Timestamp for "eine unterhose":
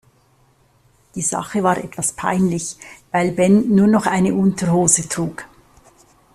4.07-5.07